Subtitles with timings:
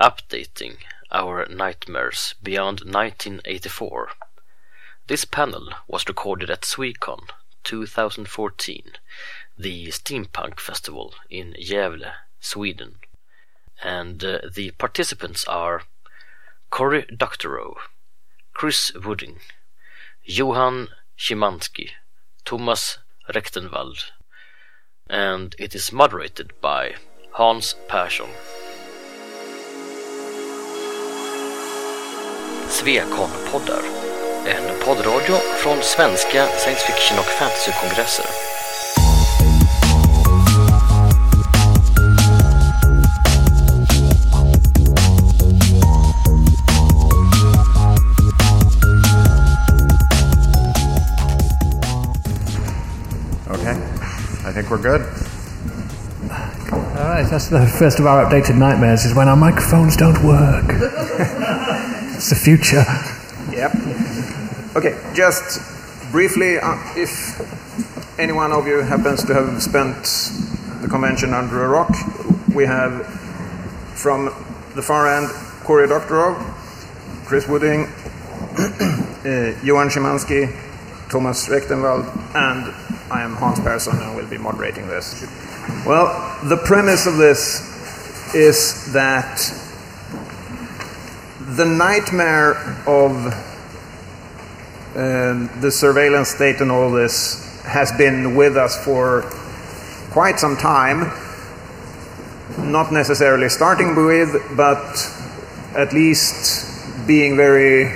[0.00, 0.78] Updating
[1.12, 4.08] Our Nightmares Beyond 1984.
[5.08, 7.28] This panel was recorded at Swecon
[7.64, 8.92] 2014,
[9.58, 12.94] the steampunk festival in Gävle, Sweden.
[13.84, 15.82] And uh, the participants are
[16.70, 17.74] Cory Doctorow,
[18.54, 19.40] Chris Wooding,
[20.24, 20.88] Johan
[21.18, 21.90] Schimanski,
[22.46, 22.96] Thomas
[23.28, 24.12] Recktenwald,
[25.10, 26.94] and it is moderated by
[27.32, 28.30] Hans Persson.
[32.80, 33.82] Sweconpoddar,
[34.46, 38.24] en poddradio från svenska science fiction och fantasykongresser.
[53.50, 53.76] Okay,
[54.48, 55.02] I think we're good.
[56.72, 61.66] All right, that's the first of our updated nightmares is when our microphones don't work.
[62.20, 62.84] it's the future.
[63.50, 64.76] Yep.
[64.76, 65.58] Okay, just
[66.12, 67.40] briefly, uh, if
[68.20, 70.04] any one of you happens to have spent
[70.82, 71.88] the convention under a rock,
[72.54, 73.06] we have
[73.96, 74.26] from
[74.74, 75.30] the far end
[75.64, 76.34] Cory Doctorow,
[77.24, 80.52] Chris Wooding, uh, Johan Schimanski,
[81.08, 82.74] Thomas Recktenwald, and
[83.10, 85.22] I am Hans Persson and will be moderating this.
[85.86, 89.59] Well, the premise of this is that
[91.60, 92.52] the nightmare
[92.88, 93.12] of
[94.96, 99.28] uh, the surveillance state and all this has been with us for
[100.10, 101.00] quite some time.
[102.56, 104.80] Not necessarily starting with, but
[105.76, 107.92] at least being very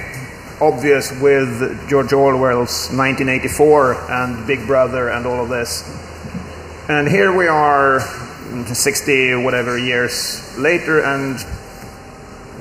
[0.60, 5.88] obvious with George Orwell's 1984 and Big Brother and all of this.
[6.90, 8.00] And here we are
[8.66, 11.38] 60 whatever years later, and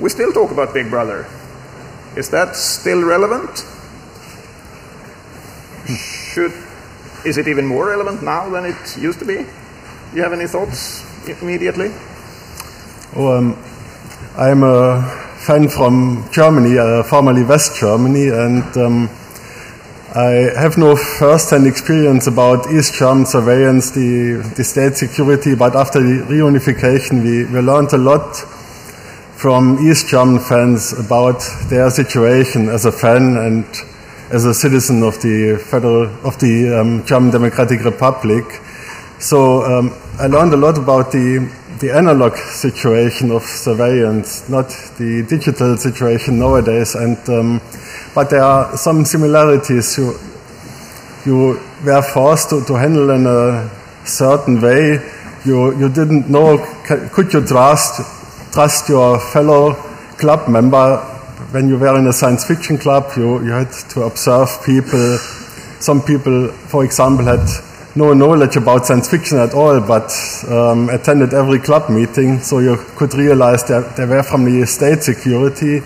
[0.03, 1.25] we still talk about Big Brother.
[2.17, 3.49] Is that still relevant?
[5.87, 6.51] Should
[7.25, 9.37] is it even more relevant now than it used to be?
[9.37, 11.07] Do you have any thoughts
[11.41, 11.91] immediately?
[13.15, 13.57] Oh, um,
[14.35, 15.01] I'm a
[15.47, 19.09] fan from Germany, uh, formerly West Germany, and um,
[20.13, 26.01] I have no first-hand experience about East German surveillance, the, the state security, but after
[26.01, 28.35] the reunification, we, we learned a lot
[29.43, 33.65] from East German fans about their situation as a fan and
[34.31, 38.45] as a citizen of the federal of the um, German Democratic Republic.
[39.19, 41.51] So um, I learned a lot about the
[41.81, 46.95] the analog situation of surveillance, not the digital situation nowadays.
[46.95, 47.61] And um,
[48.15, 49.97] but there are some similarities.
[49.97, 50.15] You
[51.25, 53.69] you were forced to, to handle in a
[54.05, 55.03] certain way.
[55.43, 56.63] You you didn't know
[57.11, 58.22] could you trust
[58.53, 59.73] trust your fellow
[60.17, 60.97] club member
[61.51, 63.11] when you were in a science fiction club.
[63.17, 65.17] You you had to observe people.
[65.79, 67.45] Some people, for example, had
[67.95, 70.09] no knowledge about science fiction at all, but
[70.49, 75.03] um, attended every club meeting, so you could realize that they were from the state
[75.03, 75.81] security.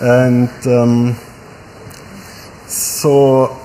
[0.00, 1.16] and um,
[2.66, 3.56] so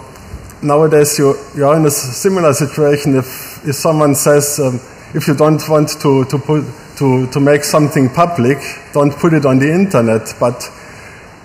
[0.64, 3.16] nowadays you, you are in a similar situation.
[3.16, 4.80] If, if someone says, um,
[5.14, 6.64] if you don't want to, to, put,
[6.98, 8.58] to, to make something public,
[8.94, 10.34] don't put it on the internet.
[10.40, 10.70] But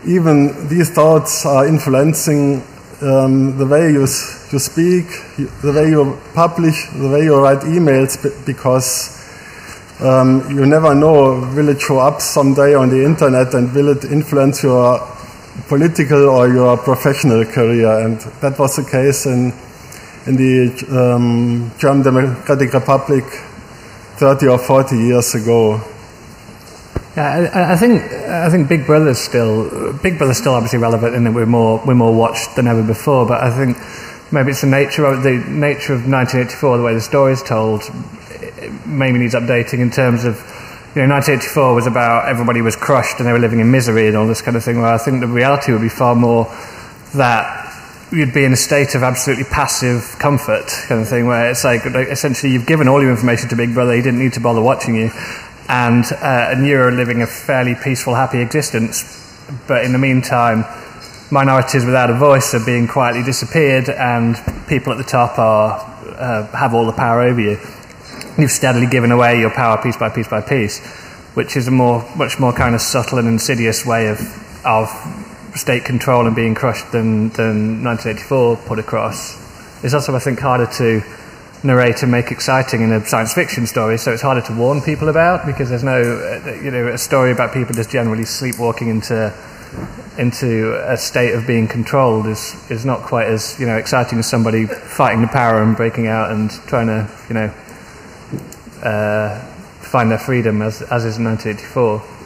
[0.07, 2.63] even these thoughts are influencing
[3.01, 5.07] um, the way you, you speak,
[5.63, 8.17] the way you publish, the way you write emails,
[8.47, 9.15] because
[10.01, 14.05] um, you never know will it show up someday on the internet and will it
[14.05, 15.01] influence your
[15.67, 18.05] political or your professional career.
[18.05, 19.53] And that was the case in,
[20.27, 23.25] in the um, German Democratic Republic
[24.19, 25.81] 30 or 40 years ago.
[27.17, 31.23] Yeah, I, I, think I think Big Brother's still Big Brother's still obviously relevant in
[31.23, 33.27] that we're more we're more watched than ever before.
[33.27, 33.77] But I think
[34.33, 37.83] maybe it's the nature of the nature of 1984, the way the story is told,
[38.85, 40.37] maybe needs updating in terms of.
[40.97, 44.17] You know, 1984 was about everybody was crushed and they were living in misery and
[44.17, 44.79] all this kind of thing.
[44.79, 46.47] Where I think the reality would be far more
[47.15, 47.58] that
[48.11, 51.85] you'd be in a state of absolutely passive comfort kind of thing, where it's like,
[51.85, 54.95] essentially you've given all your information to Big Brother, he didn't need to bother watching
[54.95, 55.11] you,
[55.69, 59.27] and, uh, and you're living a fairly peaceful, happy existence.
[59.67, 60.65] But in the meantime,
[61.31, 64.37] minorities without a voice are being quietly disappeared, and
[64.69, 65.79] people at the top are
[66.19, 67.59] uh, have all the power over you.
[68.39, 70.81] You've steadily given away your power piece by piece by piece,
[71.35, 74.21] which is a more, much more kind of subtle and insidious way of
[74.65, 74.89] of
[75.55, 79.37] state control and being crushed than, than 1984 put across.
[79.85, 81.03] It's also, I think, harder to
[81.65, 85.09] narrate and make exciting in a science fiction story, so it's harder to warn people
[85.09, 89.33] about because there's no, uh, you know, a story about people just generally sleepwalking into
[90.19, 94.29] into a state of being controlled is is not quite as you know exciting as
[94.29, 97.47] somebody fighting the power and breaking out and trying to you know
[98.83, 99.39] uh,
[99.81, 102.18] find their freedom as as is in 1984.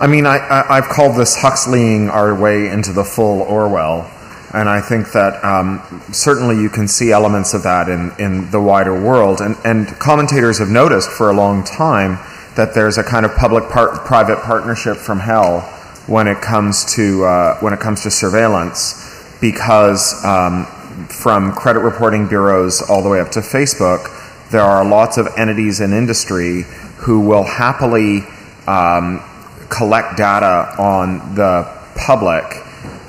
[0.00, 4.10] I mean, I, I, have called this Huxleying our way into the full Orwell.
[4.54, 8.62] And I think that um, certainly you can see elements of that in, in the
[8.62, 9.42] wider world.
[9.42, 12.18] And, and commentators have noticed for a long time
[12.56, 15.60] that there's a kind of public part, private partnership from hell
[16.06, 20.64] when it comes to, uh, when it comes to surveillance, because um,
[21.08, 25.78] from credit reporting bureaus all the way up to Facebook, there are lots of entities
[25.78, 26.62] in industry
[27.00, 28.22] who will happily
[28.66, 29.22] um,
[29.70, 31.64] collect data on the
[31.96, 32.44] public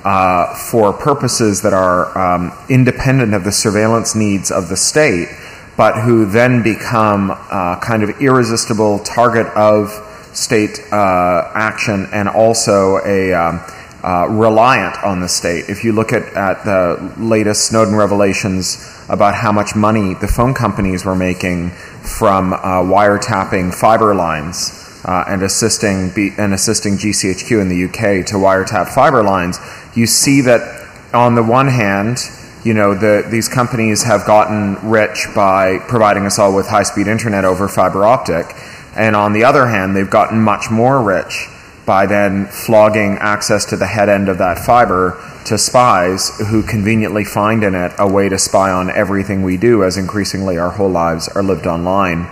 [0.04, 5.28] uh, for purposes that are um, independent of the surveillance needs of the state,
[5.78, 9.90] but who then become uh, kind of irresistible target of
[10.34, 13.60] state uh, action and also a um,
[14.04, 15.66] uh, reliant on the state.
[15.70, 20.54] If you look at, at the latest Snowden revelations about how much money the phone
[20.54, 27.62] companies were making from uh, wiretapping fiber lines, uh, and assisting B- and assisting GCHQ
[27.62, 29.60] in the UK to wiretap fiber lines,
[29.96, 32.20] you see that on the one hand,
[32.64, 37.44] you know, the, these companies have gotten rich by providing us all with high-speed internet
[37.44, 38.56] over fiber optic,
[38.96, 41.48] and on the other hand, they've gotten much more rich
[41.86, 47.26] by then flogging access to the head end of that fiber to spies who conveniently
[47.26, 50.90] find in it a way to spy on everything we do as increasingly our whole
[50.90, 52.30] lives are lived online.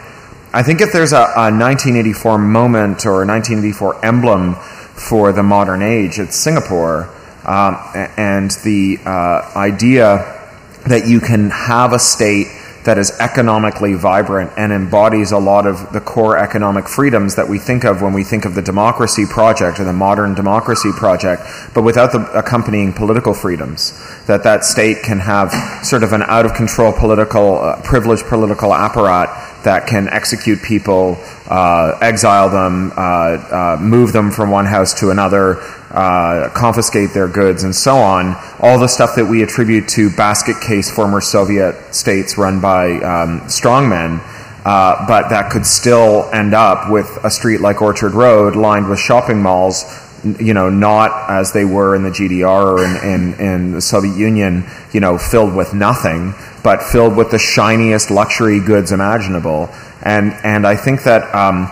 [0.51, 5.83] I think if there's a, a 1984 moment or a 1984 emblem for the modern
[5.83, 7.07] age, it's Singapore.
[7.45, 7.77] Um,
[8.17, 10.39] and the uh, idea
[10.87, 12.47] that you can have a state
[12.85, 17.59] that is economically vibrant and embodies a lot of the core economic freedoms that we
[17.59, 21.43] think of when we think of the democracy project or the modern democracy project,
[21.75, 23.93] but without the accompanying political freedoms.
[24.25, 25.51] That that state can have
[25.85, 31.17] sort of an out of control political, uh, privileged political apparat that can execute people,
[31.47, 35.59] uh, exile them, uh, uh, move them from one house to another,
[35.91, 38.35] uh, confiscate their goods, and so on.
[38.59, 43.41] All the stuff that we attribute to basket case former Soviet states run by um,
[43.41, 44.21] strongmen.
[44.65, 48.99] Uh, but that could still end up with a street like Orchard Road lined with
[48.99, 49.85] shopping malls
[50.23, 54.15] you know, not as they were in the GDR or in, in, in, the Soviet
[54.17, 56.33] Union, you know, filled with nothing,
[56.63, 59.69] but filled with the shiniest luxury goods imaginable.
[60.03, 61.71] And, and I think that um,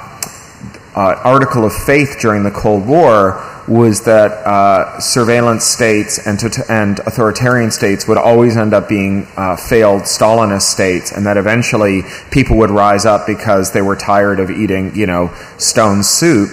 [0.95, 6.39] uh, article of faith during the Cold War was that uh, surveillance states and,
[6.69, 12.04] and authoritarian states would always end up being uh, failed Stalinist states, and that eventually
[12.31, 16.51] people would rise up because they were tired of eating, you know, stone soup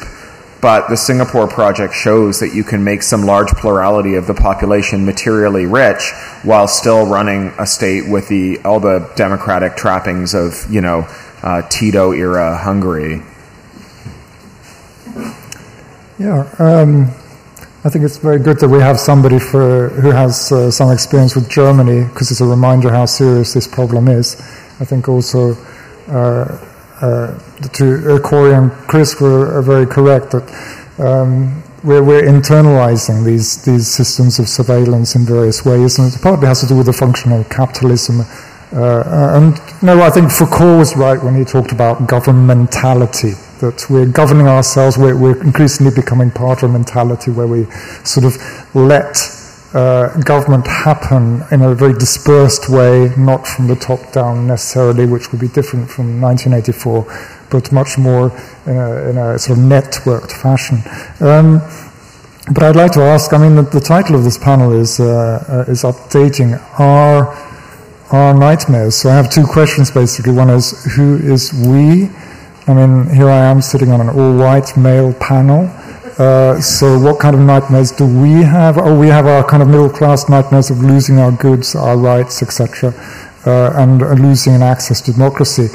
[0.64, 5.04] but the Singapore project shows that you can make some large plurality of the population
[5.04, 6.10] materially rich
[6.42, 11.06] while still running a state with the all the democratic trappings of you know
[11.42, 13.20] uh, Tito era Hungary.
[16.18, 17.10] Yeah, um,
[17.84, 21.34] I think it's very good that we have somebody for, who has uh, some experience
[21.34, 24.34] with Germany because it's a reminder how serious this problem is.
[24.80, 25.58] I think also.
[26.08, 26.56] Uh,
[27.00, 27.38] uh,
[27.72, 30.44] two, uh, Cory and Chris were very correct that
[30.98, 36.46] um, we're, we're, internalizing these, these systems of surveillance in various ways, and it partly
[36.46, 38.20] has to do with the function of capitalism.
[38.72, 44.06] Uh, and no, I think Foucault was right when he talked about governmentality, that we're
[44.06, 47.64] governing ourselves, we're, we're increasingly becoming part of a mentality where we
[48.04, 48.36] sort of
[48.74, 49.16] let
[49.74, 55.32] uh, government happen in a very dispersed way, not from the top down necessarily, which
[55.32, 58.30] would be different from 1984, but much more
[58.66, 60.78] in a, in a sort of networked fashion.
[61.20, 61.58] Um,
[62.52, 65.64] but I'd like to ask, I mean, the, the title of this panel is, uh,
[65.66, 67.34] uh, is updating our,
[68.12, 68.96] our nightmares.
[68.96, 70.34] So I have two questions basically.
[70.34, 72.10] One is, who is we?
[72.66, 75.70] I mean, here I am sitting on an all white male panel.
[76.18, 78.78] Uh, so what kind of nightmares do we have?
[78.78, 82.42] Oh, we have our kind of middle class nightmares of losing our goods, our rights,
[82.42, 82.94] etc.,
[83.46, 85.68] uh, and uh, losing access to democracy.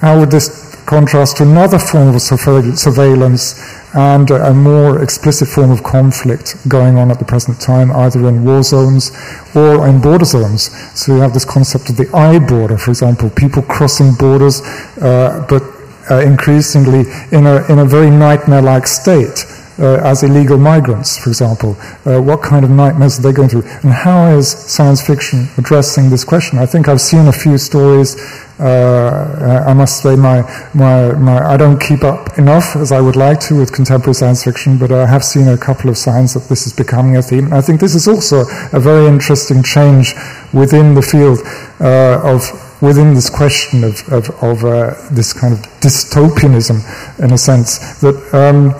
[0.00, 3.54] How would this contrast to another form of surveillance
[3.94, 8.44] and a more explicit form of conflict going on at the present time, either in
[8.44, 9.10] war zones
[9.54, 10.70] or in border zones.
[10.98, 14.60] So you have this concept of the eye border, for example, people crossing borders,
[15.00, 15.62] uh, but
[16.10, 19.46] uh, increasingly in a, in a very nightmare like state
[19.78, 21.76] uh, as illegal migrants, for example?
[22.04, 23.64] Uh, what kind of nightmares are they going through?
[23.82, 26.58] And how is science fiction addressing this question?
[26.58, 28.16] I think I've seen a few stories.
[28.58, 30.42] Uh, I must say, my,
[30.74, 34.44] my, my, I don't keep up enough as I would like to with contemporary science
[34.44, 37.52] fiction, but I have seen a couple of signs that this is becoming a theme.
[37.52, 40.14] I think this is also a very interesting change
[40.52, 41.40] within the field
[41.80, 42.42] uh, of
[42.80, 46.78] within this question of, of, of uh, this kind of dystopianism,
[47.18, 48.74] in a sense, that, um,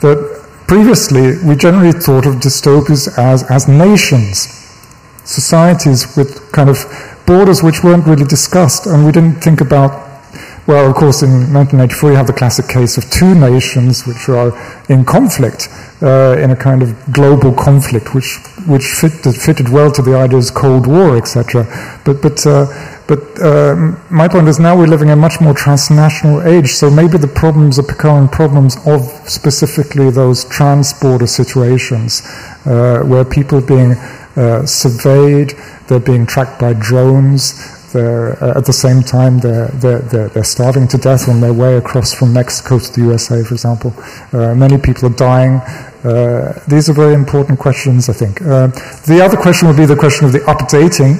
[0.00, 0.18] that
[0.66, 4.48] previously we generally thought of dystopias as, as nations,
[5.24, 6.78] societies with kind of
[7.26, 10.15] borders which weren't really discussed, and we didn't think about
[10.66, 14.50] well, of course, in 1984 you have the classic case of two nations which are
[14.90, 15.68] in conflict,
[16.02, 20.50] uh, in a kind of global conflict, which which fitted, fitted well to the ideas
[20.50, 21.64] Cold War, etc.
[22.04, 22.66] But but uh,
[23.06, 26.90] but uh, my point is now we're living in a much more transnational age, so
[26.90, 32.22] maybe the problems are becoming problems of specifically those trans-border situations
[32.66, 33.92] uh, where people are being
[34.34, 35.52] uh, surveyed,
[35.86, 40.86] they're being tracked by drones, they're, uh, at the same time, they're, they're, they're, starving
[40.88, 43.92] to death on their way across from Mexico to the USA, for example.
[44.32, 45.54] Uh, many people are dying.
[46.04, 48.42] Uh, these are very important questions, I think.
[48.42, 48.68] Uh,
[49.06, 51.16] the other question would be the question of the updating.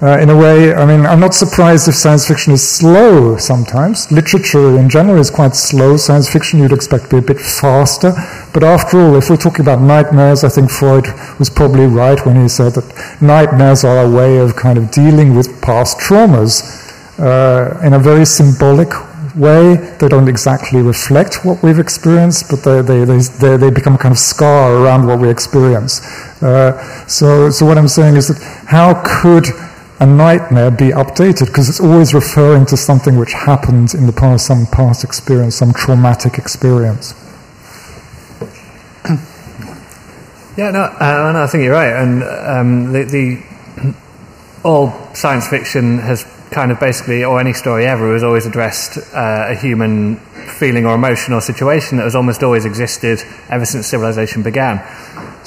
[0.00, 4.12] Uh, in a way, I mean, I'm not surprised if science fiction is slow sometimes.
[4.12, 5.96] Literature in general is quite slow.
[5.96, 8.12] Science fiction you'd expect to be a bit faster.
[8.54, 11.06] But after all, if we're talking about nightmares, I think Freud
[11.40, 15.34] was probably right when he said that nightmares are a way of kind of dealing
[15.34, 16.62] with past traumas
[17.18, 18.90] uh, in a very symbolic
[19.34, 19.74] way.
[19.98, 24.12] They don't exactly reflect what we've experienced, but they, they, they, they become a kind
[24.12, 26.00] of scar around what we experience.
[26.40, 29.46] Uh, so, so what I'm saying is that how could
[30.00, 34.46] a nightmare be updated because it's always referring to something which happened in the past,
[34.46, 37.14] some past experience, some traumatic experience.
[40.56, 43.94] Yeah, no, uh, no, I think you're right, and um, the, the
[44.64, 49.46] all science fiction has kind of basically, or any story ever, has always addressed uh,
[49.50, 50.16] a human
[50.58, 54.78] feeling or emotion or situation that has almost always existed ever since civilization began.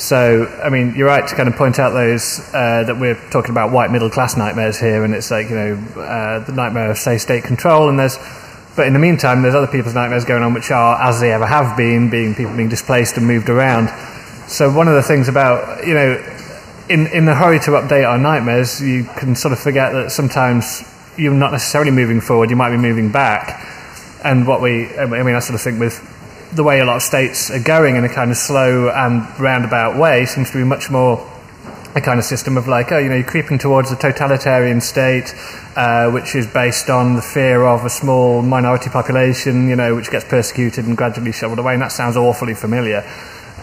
[0.02, 3.52] So, I mean, you're right to kind of point out those uh, that we're talking
[3.52, 6.98] about white middle class nightmares here, and it's like, you know, uh, the nightmare of,
[6.98, 8.18] say, state control, and there's,
[8.76, 11.46] but in the meantime, there's other people's nightmares going on which are, as they ever
[11.46, 13.90] have been, being people being displaced and moved around.
[14.50, 16.14] So, one of the things about, you know,
[16.90, 20.82] in, in the hurry to update our nightmares, you can sort of forget that sometimes
[21.16, 23.68] you're not necessarily moving forward, you might be moving back.
[24.24, 26.02] And what we, I mean, I sort of think with
[26.54, 29.98] the way a lot of states are going in a kind of slow and roundabout
[29.98, 31.28] way seems to be much more
[31.96, 35.34] a kind of system of like, oh, you know, you're creeping towards a totalitarian state,
[35.76, 40.10] uh, which is based on the fear of a small minority population, you know, which
[40.10, 43.04] gets persecuted and gradually shoveled away, and that sounds awfully familiar.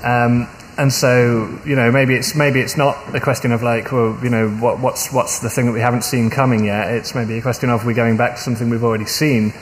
[0.05, 4.17] Um, and so, you know, maybe it's maybe it's not a question of like, well,
[4.23, 6.93] you know, what, what's what's the thing that we haven't seen coming yet?
[6.93, 9.53] It's maybe a question of we're going back to something we've already seen,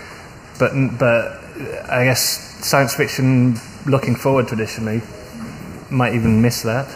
[0.58, 1.45] but but
[1.88, 2.20] I guess
[2.66, 5.00] science fiction looking forward traditionally
[5.90, 6.86] might even miss that.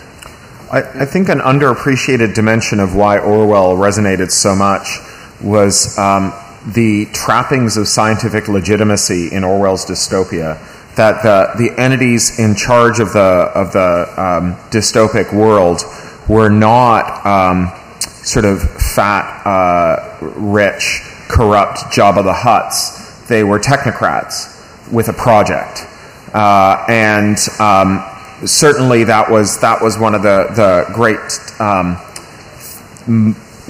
[0.71, 4.99] I, I, think an underappreciated dimension of why Orwell resonated so much
[5.43, 6.33] was um,
[6.75, 10.59] the trappings of scientific legitimacy in Orwell's dystopia.
[10.97, 13.21] That the, the entities in charge of the,
[13.55, 15.83] of the um, dystopic world
[16.29, 23.27] were not um, sort of fat, uh, rich, corrupt Jabba the Hutts.
[23.29, 24.50] They were technocrats
[24.93, 25.87] with a project.
[26.33, 28.05] Uh, and um,
[28.47, 31.19] certainly that was, that was one of the, the great
[31.61, 31.97] um,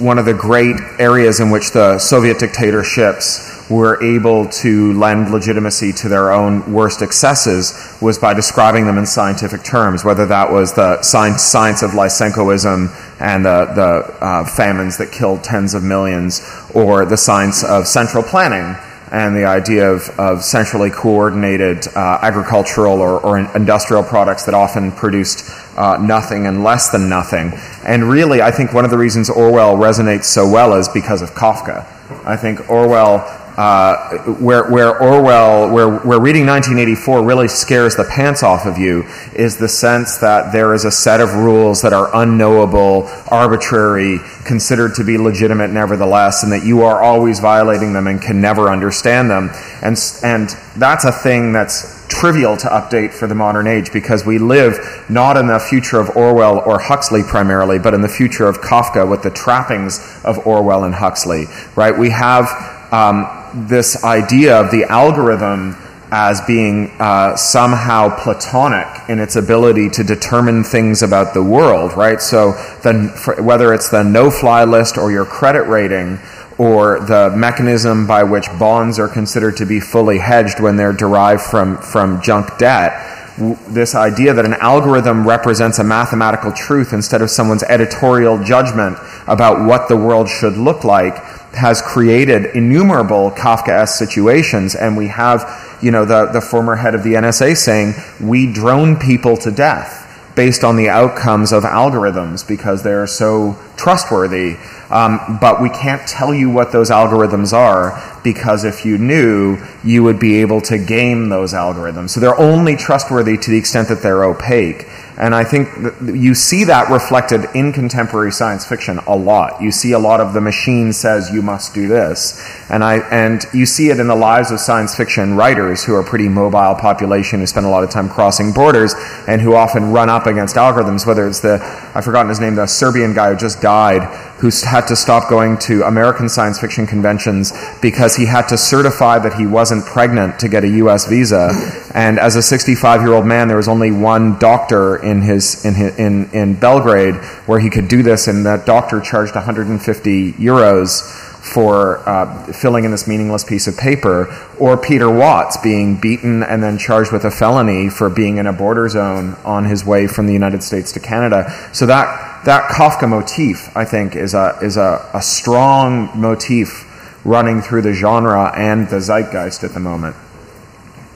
[0.01, 5.93] one of the great areas in which the Soviet dictatorships were able to lend legitimacy
[5.93, 10.73] to their own worst excesses was by describing them in scientific terms, whether that was
[10.73, 12.89] the science, science of Lysenkoism
[13.21, 16.41] and the, the uh, famines that killed tens of millions,
[16.73, 18.75] or the science of central planning
[19.11, 24.91] and the idea of, of centrally coordinated uh, agricultural or, or, industrial products that often
[24.93, 27.51] produced uh, nothing and less than nothing.
[27.85, 31.31] And really, I think one of the reasons Orwell resonates so well is because of
[31.31, 31.85] Kafka.
[32.25, 33.19] I think Orwell
[33.57, 39.03] uh, where, where Orwell, where, where reading 1984 really scares the pants off of you,
[39.35, 44.95] is the sense that there is a set of rules that are unknowable, arbitrary, considered
[44.95, 49.29] to be legitimate nevertheless, and that you are always violating them and can never understand
[49.29, 49.49] them.
[49.81, 54.37] And, and that's a thing that's trivial to update for the modern age because we
[54.37, 54.77] live
[55.09, 59.09] not in the future of Orwell or Huxley primarily, but in the future of Kafka
[59.09, 61.97] with the trappings of Orwell and Huxley, right?
[61.97, 62.45] We have
[62.91, 65.75] um, this idea of the algorithm
[66.13, 72.21] as being uh, somehow platonic in its ability to determine things about the world, right?
[72.21, 72.51] So,
[72.83, 76.19] the, whether it's the no fly list or your credit rating,
[76.57, 81.41] or the mechanism by which bonds are considered to be fully hedged when they're derived
[81.41, 83.37] from, from junk debt,
[83.69, 89.65] this idea that an algorithm represents a mathematical truth instead of someone's editorial judgment about
[89.65, 91.15] what the world should look like
[91.53, 94.75] has created innumerable Kafkaesque situations.
[94.75, 98.97] And we have, you know, the, the former head of the NSA saying, we drone
[98.97, 100.01] people to death
[100.35, 104.55] based on the outcomes of algorithms because they're so trustworthy.
[104.89, 110.03] Um, but we can't tell you what those algorithms are because if you knew, you
[110.03, 112.11] would be able to game those algorithms.
[112.11, 114.85] So they're only trustworthy to the extent that they're opaque.
[115.21, 115.69] And I think
[116.01, 119.61] you see that reflected in contemporary science fiction a lot.
[119.61, 122.41] You see a lot of the machine says you must do this.
[122.71, 125.99] And I and you see it in the lives of science fiction writers who are
[125.99, 128.95] a pretty mobile population who spend a lot of time crossing borders
[129.27, 131.59] and who often run up against algorithms, whether it's the
[131.93, 134.01] I've forgotten his name, the Serbian guy who just died,
[134.39, 139.19] who had to stop going to American science fiction conventions because he had to certify
[139.19, 141.49] that he wasn't pregnant to get a US visa.
[141.93, 145.75] And as a 65 year old man, there was only one doctor in his in
[145.75, 147.15] his, in in Belgrade
[147.45, 152.91] where he could do this, and that doctor charged 150 euros for uh, filling in
[152.91, 154.27] this meaningless piece of paper,
[154.59, 158.53] or Peter Watts being beaten and then charged with a felony for being in a
[158.53, 161.51] border zone on his way from the United States to Canada.
[161.73, 166.87] So that that Kafka motif, I think, is a is a, a strong motif
[167.23, 170.15] running through the genre and the zeitgeist at the moment.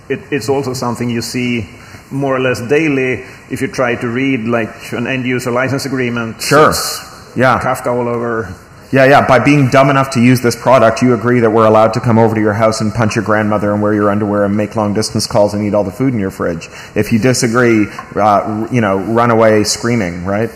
[0.10, 1.70] It, it's also something you see
[2.12, 6.42] more or less daily if you try to read like an end user license agreement.
[6.42, 6.74] Sure.
[7.36, 7.60] Yeah.
[7.60, 8.56] Kafka all over.
[8.92, 9.28] Yeah, yeah.
[9.28, 12.20] By being dumb enough to use this product, you agree that we're allowed to come
[12.20, 14.94] over to your house and punch your grandmother and wear your underwear and make long
[14.94, 16.70] distance calls and eat all the food in your fridge.
[16.96, 20.50] If you disagree, uh, you know, run away screaming, right?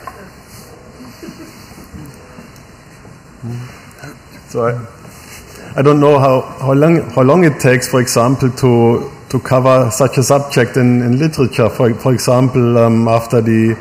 [4.48, 4.99] So I,
[5.76, 9.92] I don't know how, how, long, how long it takes, for example, to to cover
[9.92, 11.70] such a subject in, in literature.
[11.70, 13.78] For, for example, um, after the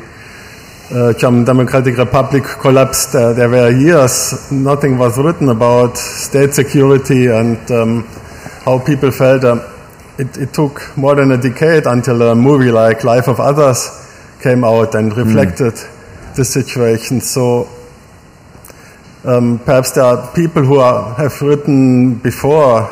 [0.91, 7.27] uh, German Democratic Republic collapsed, uh, there were years nothing was written about state security
[7.27, 8.03] and um,
[8.65, 9.43] how people felt.
[9.43, 9.61] Um,
[10.17, 14.65] it, it, took more than a decade until a movie like Life of Others came
[14.65, 16.35] out and reflected mm.
[16.35, 17.21] the situation.
[17.21, 17.69] So
[19.25, 22.87] um, perhaps there are people who are, have written before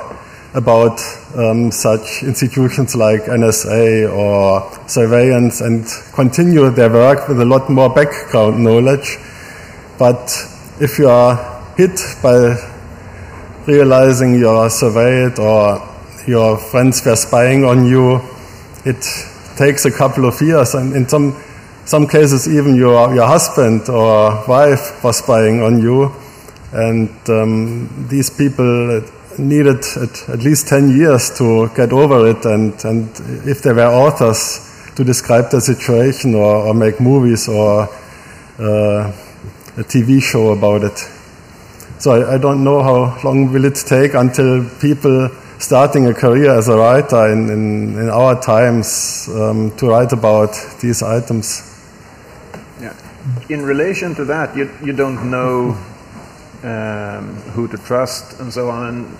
[0.53, 0.99] about
[1.35, 7.89] um, such institutions like NSA or surveillance and continue their work with a lot more
[7.89, 9.17] background knowledge.
[9.97, 10.29] But
[10.81, 11.35] if you are
[11.77, 12.57] hit by
[13.65, 15.87] realizing you are surveilled or
[16.27, 18.19] your friends were spying on you,
[18.83, 19.03] it
[19.57, 21.33] takes a couple of years, and in some
[21.87, 26.11] some cases even your your husband or wife was spying on you,
[26.73, 29.01] and um, these people
[29.39, 33.09] needed at, at, least 10 years to get over it, and, and
[33.47, 37.83] if there were authors to describe the situation or, or make movies or
[38.59, 39.11] uh,
[39.77, 40.97] a TV show about it.
[41.99, 46.51] So I, I, don't know how long will it take until people starting a career
[46.51, 50.49] as a writer in, in, in our times um, to write about
[50.81, 51.76] these items.
[53.49, 55.77] In relation to that, you, you don't know
[56.63, 58.87] um, who to trust, and so on.
[58.87, 59.17] And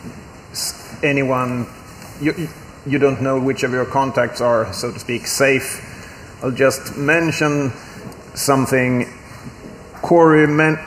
[1.03, 1.67] anyone,
[2.21, 2.49] you,
[2.85, 5.83] you don't know which of your contacts are, so to speak, safe.
[6.43, 7.71] I'll just mention
[8.33, 9.07] something.
[10.01, 10.79] Cory, men,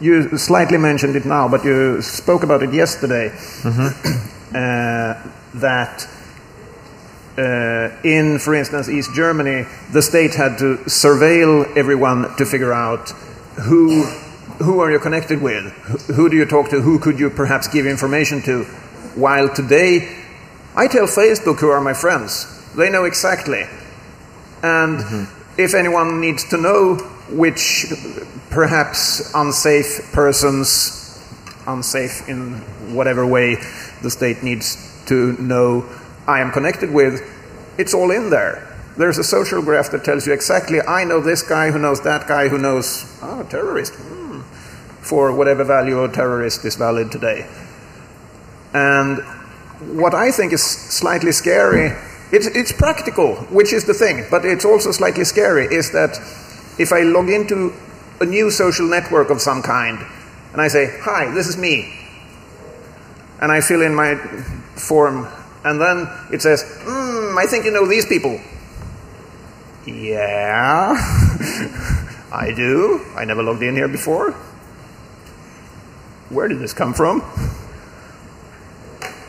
[0.00, 3.30] you slightly mentioned it now, but you spoke about it yesterday.
[3.30, 4.30] Mm-hmm.
[4.54, 5.14] Uh,
[5.60, 6.08] that
[7.36, 13.10] uh, in, for instance, East Germany, the state had to surveil everyone to figure out
[13.68, 14.04] who
[14.58, 15.64] who are you connected with?
[16.14, 16.80] Who do you talk to?
[16.80, 18.64] Who could you perhaps give information to?
[19.16, 20.22] While today,
[20.76, 22.46] I tell Facebook who are my friends.
[22.74, 23.62] They know exactly.
[24.62, 25.60] And mm-hmm.
[25.60, 26.96] if anyone needs to know
[27.30, 27.86] which
[28.50, 31.20] perhaps unsafe persons,
[31.66, 32.54] unsafe in
[32.94, 33.56] whatever way
[34.02, 35.82] the state needs to know
[36.26, 37.22] I am connected with,
[37.78, 38.70] it's all in there.
[38.96, 42.26] There's a social graph that tells you exactly I know this guy who knows that
[42.28, 44.40] guy who knows, oh, terrorist hmm.
[45.02, 47.46] for whatever value a terrorist is valid today.
[48.72, 49.18] And
[49.98, 51.96] what I think is slightly scary,
[52.32, 56.16] it's, it's practical, which is the thing, but it's also slightly scary, is that
[56.78, 57.72] if I log into
[58.20, 59.98] a new social network of some kind
[60.52, 61.92] and I say, Hi, this is me,
[63.40, 64.14] and I fill in my
[64.76, 65.26] form
[65.64, 68.40] and then it says, hmm, I think you know these people.
[69.86, 70.94] Yeah,
[72.32, 73.04] I do.
[73.16, 74.32] I never logged in here before.
[76.30, 77.22] Where did this come from?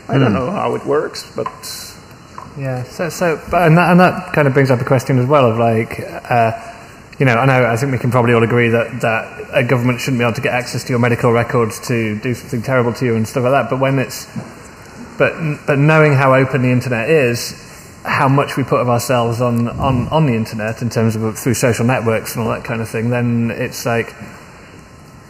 [0.08, 1.46] I don't know how it works, but
[2.56, 5.26] Yeah, so, so but, and, that, and that kind of brings up a question as
[5.26, 6.52] well of like, uh,
[7.18, 10.00] you know, I know, I think we can probably all agree that, that a government
[10.00, 13.04] shouldn't be able to get access to your medical records to do something terrible to
[13.04, 14.26] you and stuff like that, but when it's,
[15.18, 15.34] but,
[15.66, 17.62] but knowing how open the internet is,
[18.04, 21.54] how much we put of ourselves on, on, on the internet in terms of through
[21.54, 24.14] social networks and all that kind of thing, then it's like,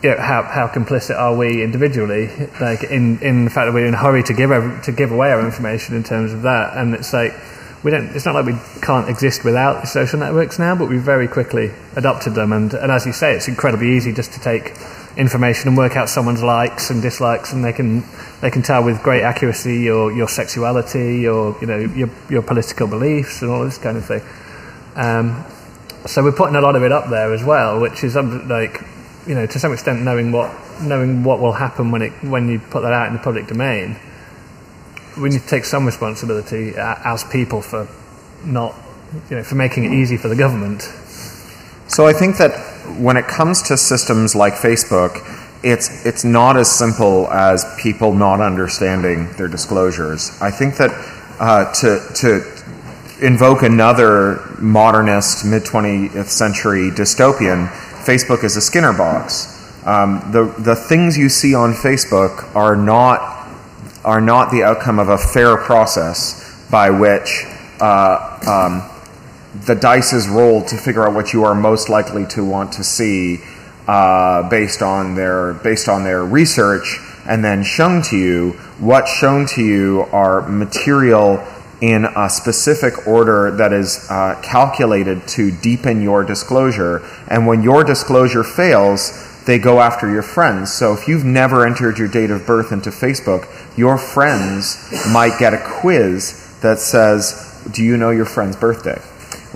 [0.03, 2.29] you know, how, how complicit are we individually,
[2.61, 5.11] like in, in the fact that we're in a hurry to give ev- to give
[5.11, 7.33] away our information in terms of that, and it's like
[7.83, 8.15] we don't.
[8.15, 12.35] It's not like we can't exist without social networks now, but we very quickly adopted
[12.35, 14.75] them, and, and as you say, it's incredibly easy just to take
[15.17, 18.05] information and work out someone's likes and dislikes, and they can
[18.41, 22.87] they can tell with great accuracy your your sexuality, your you know your your political
[22.87, 24.23] beliefs, and all this kind of thing.
[24.95, 25.45] Um,
[26.07, 28.83] so we're putting a lot of it up there as well, which is um, like
[29.27, 32.59] you know to some extent knowing what knowing what will happen when it when you
[32.59, 33.99] put that out in the public domain.
[35.19, 37.89] We need to take some responsibility as people for
[38.45, 38.75] not
[39.31, 40.83] you know for making it easy for the government.
[41.97, 42.53] So I think that
[43.01, 45.17] when it comes to systems like Facebook,
[45.65, 50.31] it's it's not as simple as people not understanding their disclosures.
[50.43, 50.91] I think that
[51.41, 57.67] uh, to to invoke another modernist mid 20th century dystopian,
[58.05, 59.57] Facebook is a Skinner box.
[59.87, 63.49] Um, the the things you see on Facebook are not
[64.05, 67.47] are not the outcome of a fair process by which
[67.81, 68.96] uh, um,
[69.65, 72.85] the dice is rolled to figure out what you are most likely to want to
[72.85, 73.39] see
[73.87, 78.53] uh, based on their based on their research and then shown to you.
[78.79, 81.45] What's shown to you are material
[81.81, 87.03] in a specific order that is uh, calculated to deepen your disclosure.
[87.29, 90.73] And when your disclosure fails, they go after your friends.
[90.73, 95.53] So if you've never entered your date of birth into Facebook, your friends might get
[95.53, 99.01] a quiz that says, Do you know your friend's birthday?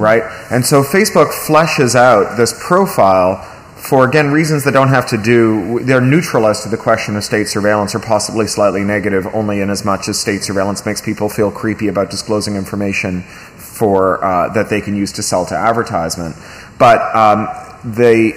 [0.01, 0.23] Right?
[0.51, 5.81] And so Facebook fleshes out this profile for, again, reasons that don't have to do,
[5.81, 9.71] they're neutral as to the question of state surveillance or possibly slightly negative, only in
[9.71, 13.23] as much as state surveillance makes people feel creepy about disclosing information
[13.57, 16.37] for, uh, that they can use to sell to advertisement.
[16.79, 17.49] But um,
[17.85, 18.33] they,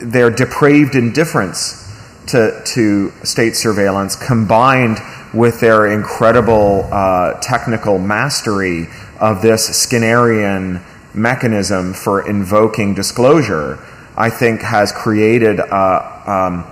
[0.00, 1.80] their depraved indifference
[2.28, 4.98] to, to state surveillance combined
[5.34, 8.86] with their incredible uh, technical mastery
[9.20, 10.82] of this Skinnerian
[11.14, 13.78] mechanism for invoking disclosure,
[14.16, 16.64] I think has created a, um,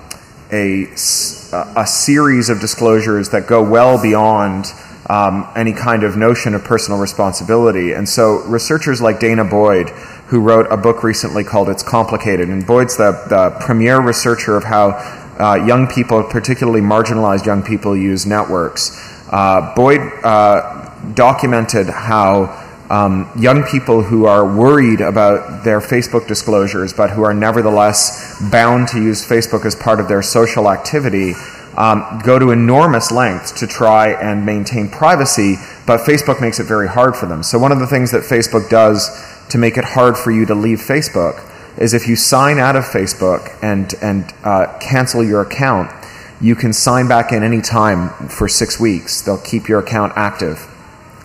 [0.50, 4.66] a, s- a series of disclosures that go well beyond
[5.08, 7.92] um, any kind of notion of personal responsibility.
[7.92, 9.88] And so, researchers like Danah Boyd,
[10.28, 14.64] who wrote a book recently called It's Complicated, and Boyd's the, the premier researcher of
[14.64, 14.90] how
[15.38, 18.96] uh, young people, particularly marginalized young people, use networks.
[19.30, 22.58] Uh, Boyd uh, documented how
[22.92, 28.88] um, young people who are worried about their Facebook disclosures, but who are nevertheless bound
[28.88, 31.32] to use Facebook as part of their social activity,
[31.78, 36.86] um, go to enormous lengths to try and maintain privacy, but Facebook makes it very
[36.86, 37.42] hard for them.
[37.42, 39.08] So, one of the things that Facebook does
[39.48, 42.84] to make it hard for you to leave Facebook is if you sign out of
[42.84, 45.90] Facebook and, and uh, cancel your account,
[46.42, 49.22] you can sign back in any time for six weeks.
[49.22, 50.68] They'll keep your account active.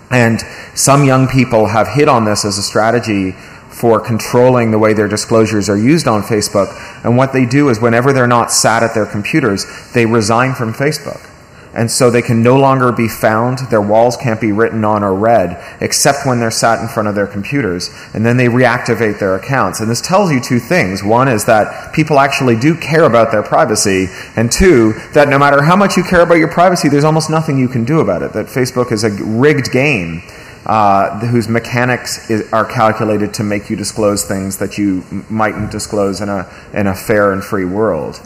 [0.10, 0.42] And
[0.74, 3.34] some young people have hit on this as a strategy
[3.70, 6.68] for controlling the way their disclosures are used on Facebook.
[7.04, 10.74] And what they do is, whenever they're not sat at their computers, they resign from
[10.74, 11.30] Facebook.
[11.78, 15.14] And so they can no longer be found, their walls can't be written on or
[15.14, 17.92] read, except when they're sat in front of their computers.
[18.16, 19.80] And then they reactivate their accounts.
[19.80, 21.04] And this tells you two things.
[21.04, 24.08] One is that people actually do care about their privacy.
[24.36, 27.60] And two, that no matter how much you care about your privacy, there's almost nothing
[27.60, 28.34] you can do about it.
[28.34, 30.24] That Facebook is a rigged game
[30.66, 36.22] uh, whose mechanics is, are calculated to make you disclose things that you mightn't disclose
[36.22, 38.20] in a, in a fair and free world.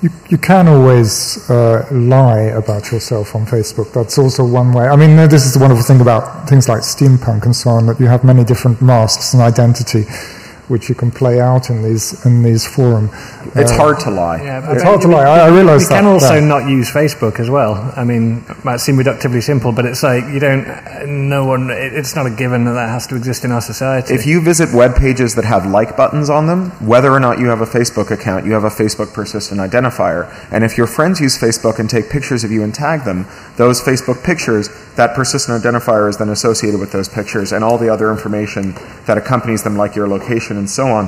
[0.00, 3.92] You, you can always uh, lie about yourself on Facebook.
[3.92, 4.86] That's also one way.
[4.86, 7.98] I mean, this is the wonderful thing about things like steampunk and so on, that
[7.98, 10.04] you have many different masks and identity.
[10.68, 13.10] Which you can play out in these in these forum.
[13.54, 14.40] It's Uh, hard to lie.
[14.42, 16.40] Yeah, It's but hard to lie, I- I we- realise We can also yeah.
[16.54, 17.92] not use Facebook as well.
[17.96, 20.66] I mean, it might seem reductively simple, but it's like you don't.
[21.06, 21.70] No one.
[21.70, 24.14] it- It's not a given that that has to exist in our society.
[24.14, 27.48] If you visit web pages that have like buttons on them, whether or not you
[27.48, 30.26] have a Facebook account, you have a Facebook persistent identifier.
[30.52, 33.26] And if your friends use Facebook and take pictures of you and tag them,
[33.56, 37.88] those Facebook pictures, that persistent identifier is then associated with those pictures and all the
[37.88, 38.74] other information
[39.06, 41.06] that accompanies them, like your location and so on.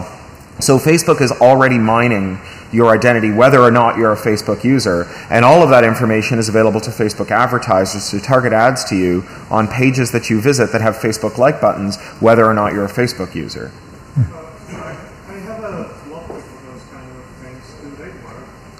[0.61, 2.39] So Facebook is already mining
[2.73, 6.49] your identity, whether or not you're a Facebook user, and all of that information is
[6.49, 10.81] available to Facebook advertisers to target ads to you on pages that you visit that
[10.81, 13.73] have Facebook like buttons, whether or not you're a Facebook user.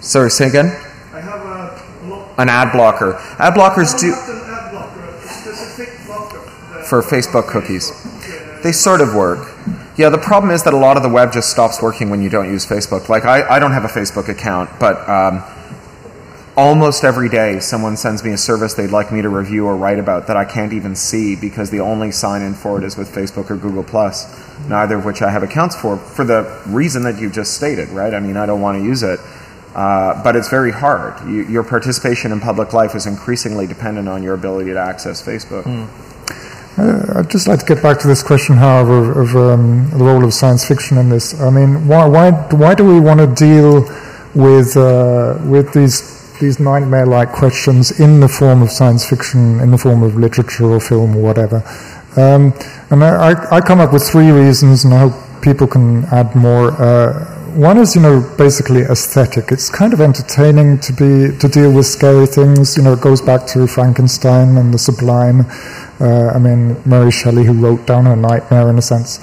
[0.01, 0.67] Sorry, say again.
[1.13, 2.35] I have a block.
[2.39, 3.15] An ad blocker.
[3.39, 5.01] Ad blockers do ad blocker.
[6.85, 7.93] for Facebook cookies.
[8.63, 9.55] They sort of work.
[10.01, 12.31] Yeah, the problem is that a lot of the web just stops working when you
[12.31, 13.11] don't use Facebook.
[13.11, 15.43] Like, I, I don't have a Facebook account, but um,
[16.57, 19.99] almost every day someone sends me a service they'd like me to review or write
[19.99, 23.15] about that I can't even see because the only sign in for it is with
[23.15, 23.85] Facebook or Google
[24.71, 28.15] neither of which I have accounts for, for the reason that you just stated, right?
[28.15, 29.21] I mean, I don't want to use it.
[29.75, 31.21] Uh, but it's very hard.
[31.29, 35.67] You, your participation in public life is increasingly dependent on your ability to access Facebook.
[35.67, 36.10] Uh,
[37.19, 40.33] I'd just like to get back to this question, however, of um, the role of
[40.33, 41.41] science fiction in this.
[41.41, 43.83] I mean, why why why do we want to deal
[44.35, 49.79] with uh, with these these nightmare-like questions in the form of science fiction, in the
[49.79, 51.63] form of literature or film or whatever?
[52.17, 52.53] Um,
[52.91, 56.35] and I, I, I come up with three reasons, and I hope people can add
[56.35, 56.73] more.
[56.73, 59.51] Uh, one is, you know, basically aesthetic.
[59.51, 62.77] It's kind of entertaining to be to deal with scary things.
[62.77, 65.47] You know, it goes back to Frankenstein and the sublime.
[66.01, 69.19] Uh, I mean, Mary Shelley, who wrote down her nightmare in a sense,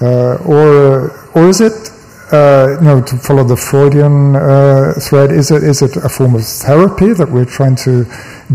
[0.00, 1.90] uh, or or is it,
[2.32, 5.30] uh, you know, to follow the Freudian uh, thread?
[5.30, 8.04] Is it is it a form of therapy that we're trying to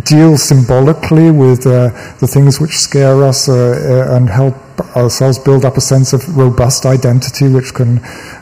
[0.04, 4.56] deal symbolically with uh, the things which scare us uh, uh, and help
[4.96, 7.98] ourselves build up a sense of robust identity which can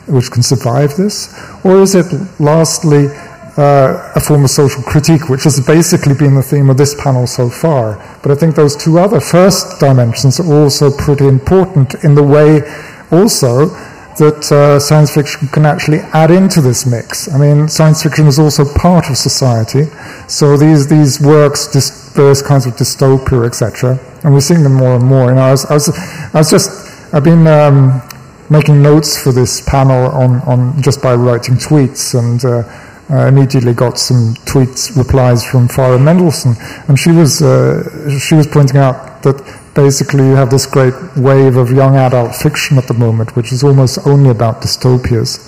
[0.06, 1.32] which can survive this,
[1.64, 2.06] or is it
[2.40, 3.08] lastly?
[3.56, 7.26] uh, a form of social critique, which has basically been the theme of this panel
[7.26, 7.98] so far.
[8.22, 12.62] But I think those two other first dimensions are also pretty important in the way
[13.10, 13.68] also
[14.18, 17.32] that uh, science fiction can actually add into this mix.
[17.32, 19.84] I mean, science fiction is also part of society,
[20.28, 24.96] so these these works, dis- various kinds of dystopia, etc., and we're seeing them more
[24.96, 25.32] and more.
[25.32, 25.88] Know, I was, I was,
[26.34, 27.46] I was just, I've been.
[27.46, 28.02] Um,
[28.50, 32.64] making notes for this panel on, on just by writing tweets and uh,
[33.10, 36.54] I immediately got some tweets replies from Farah Mendlesohn,
[36.88, 37.82] and she was uh,
[38.20, 39.36] she was pointing out that
[39.74, 43.62] basically you have this great wave of young adult fiction at the moment, which is
[43.62, 45.38] almost only about dystopias,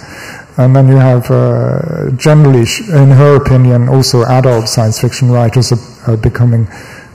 [0.59, 6.13] and then you have uh, generally, in her opinion, also adult science fiction writers are,
[6.13, 6.67] are becoming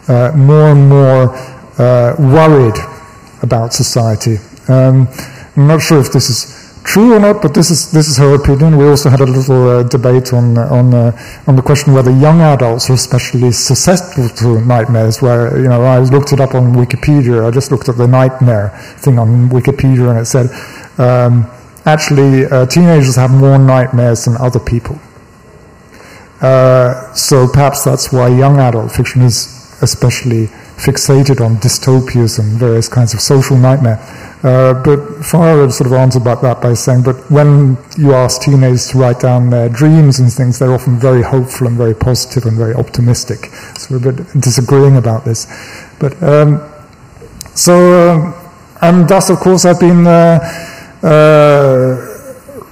[0.08, 1.36] uh, more and more
[1.78, 2.76] uh, worried
[3.43, 4.38] about society.
[4.67, 5.08] Um,
[5.56, 6.57] I'm not sure if this is
[6.88, 8.78] true or not, but this is this is her opinion.
[8.78, 11.12] We also had a little uh, debate on on uh,
[11.45, 15.21] on the question whether young adults are especially susceptible to nightmares.
[15.21, 17.45] Where you know I looked it up on Wikipedia.
[17.45, 18.69] I just looked at the nightmare
[19.04, 20.47] thing on Wikipedia, and it said
[20.97, 21.45] um,
[21.86, 24.97] actually uh, teenagers have more nightmares than other people.
[26.41, 30.47] Uh, so perhaps that's why young adult fiction is especially
[30.78, 33.97] fixated on dystopias and various kinds of social nightmare.
[34.43, 38.88] Uh, but Farah sort of answered about that by saying, but when you ask teenagers
[38.89, 42.56] to write down their dreams and things, they're often very hopeful and very positive and
[42.56, 43.45] very optimistic.
[43.78, 45.47] So we're a bit disagreeing about this.
[46.00, 46.62] But um,
[47.56, 48.36] so, um,
[48.82, 50.39] and thus, of course, I've been uh,
[51.02, 51.95] uh,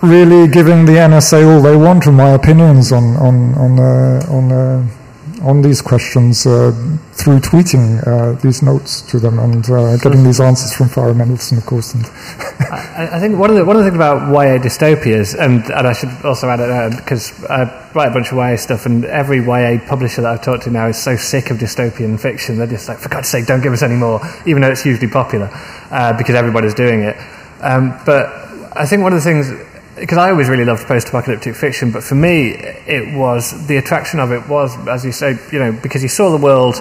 [0.04, 5.05] really giving the NSA all they want, in my opinions on on on uh, on.
[5.46, 6.72] Uh, on these questions uh,
[7.14, 11.58] through tweeting uh, these notes to them and uh, getting these answers from Farah Mendlesohn,
[11.58, 11.94] of course.
[11.94, 12.06] And
[12.72, 15.88] I, I think one of the one of the things about YA dystopias, and, and
[15.88, 19.38] I should also add it because I write a bunch of YA stuff, and every
[19.38, 22.58] YA publisher that I've talked to now is so sick of dystopian fiction.
[22.58, 25.08] They're just like, for God's sake, don't give us any more, even though it's hugely
[25.08, 25.50] popular
[25.92, 27.16] uh, because everybody's doing it.
[27.62, 28.28] Um, but
[28.76, 29.52] I think one of the things
[29.96, 34.32] because I always really loved post-apocalyptic fiction, but for me, it was the attraction of
[34.32, 36.76] it was, as you say, you know, because you saw the world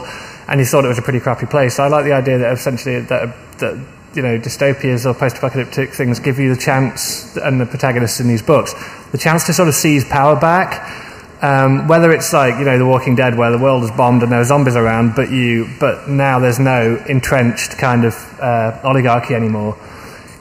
[0.49, 1.79] and you thought it was a pretty crappy place.
[1.79, 6.39] I like the idea that essentially that that you know dystopias or post-apocalyptic things give
[6.39, 8.75] you the chance, and the protagonists in these books,
[9.13, 11.03] the chance to sort of seize power back.
[11.43, 14.33] Um, whether it's like you know The Walking Dead, where the world is bombed and
[14.33, 19.35] there are zombies around, but you, but now there's no entrenched kind of uh, oligarchy
[19.35, 19.77] anymore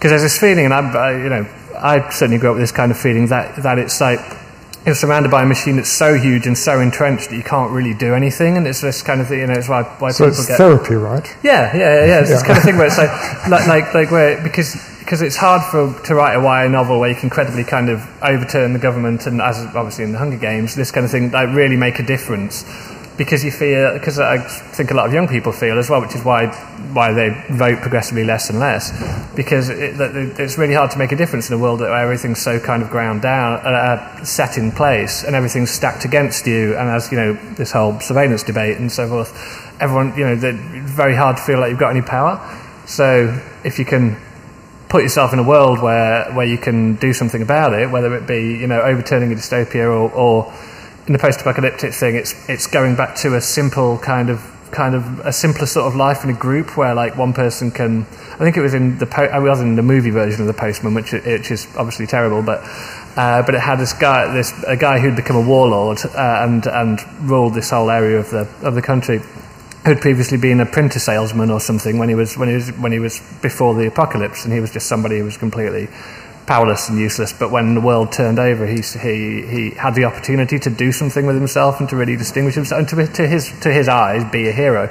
[0.04, 1.48] because there's this feeling, and I, you know,
[1.84, 4.20] I certainly grew up with this kind of feeling that that it's like
[4.86, 7.94] you're surrounded by a machine that's so huge and so entrenched that you can't really
[7.94, 9.40] do anything, and it's this kind of thing.
[9.40, 11.28] You know, it's why why So people it's get therapy, right?
[11.44, 12.06] yeah, yeah, yeah.
[12.06, 12.20] yeah.
[12.22, 13.10] It's this kind of thing where it's like,
[13.50, 17.10] like, like, like where because because it's hard for to write a YA novel where
[17.10, 20.76] you can credibly kind of overturn the government and as obviously in the Hunger Games,
[20.76, 22.64] this kind of thing like really make a difference
[23.18, 26.16] because you feel because I think a lot of young people feel as well, which
[26.16, 26.48] is why
[26.94, 28.92] why they vote progressively less and less
[29.36, 30.00] because it,
[30.40, 32.90] it's really hard to make a difference in a world where everything's so kind of
[32.90, 36.76] ground down, uh, uh, set in place, and everything's stacked against you.
[36.76, 39.32] And as you know, this whole surveillance debate and so forth,
[39.80, 40.36] everyone you know,
[40.86, 42.40] very hard to feel like you've got any power.
[42.86, 44.18] So if you can
[44.90, 48.28] put yourself in a world where, where you can do something about it, whether it
[48.28, 50.54] be you know overturning a dystopia or, or
[51.08, 55.20] in the post-apocalyptic thing, it's it's going back to a simple kind of kind of
[55.20, 58.02] a simpler sort of life in a group where like one person can.
[58.02, 60.54] I think it was in the po- I was in the movie version of the
[60.54, 62.64] Postman, which which is obviously terrible, but.
[63.16, 66.66] Uh, but it had this guy, this a guy who'd become a warlord uh, and
[66.66, 69.22] and ruled this whole area of the of the country
[69.86, 72.92] who'd previously been a printer salesman or something when he was when he was when
[72.92, 75.88] he was before the apocalypse, and he was just somebody who was completely
[76.46, 77.34] powerless and useless.
[77.34, 81.26] But when the world turned over, he he he had the opportunity to do something
[81.26, 84.48] with himself and to really distinguish himself, and to, to his to his eyes, be
[84.50, 84.90] a hero.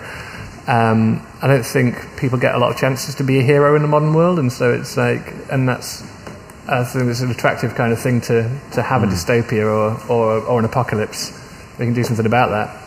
[0.66, 3.82] Um, I don't think people get a lot of chances to be a hero in
[3.82, 6.10] the modern world, and so it's like, and that's.
[6.64, 10.40] I think it's an attractive kind of thing to, to have a dystopia or, or,
[10.46, 11.32] or an apocalypse.
[11.76, 12.82] We can do something about that.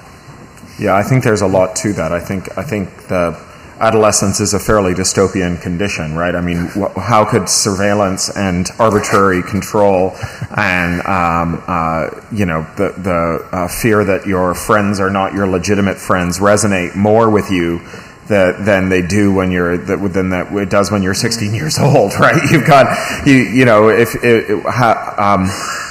[0.79, 2.13] Yeah, I think there's a lot to that.
[2.13, 3.37] I think I think the
[3.79, 6.35] adolescence is a fairly dystopian condition, right?
[6.35, 10.13] I mean, wh- how could surveillance and arbitrary control
[10.55, 15.47] and um, uh, you know the the uh, fear that your friends are not your
[15.47, 17.81] legitimate friends resonate more with you?
[18.27, 22.11] That, than they do when you're than that it does when you're 16 years old,
[22.19, 22.41] right?
[22.49, 25.45] You've got you you know if it, it, ha, um,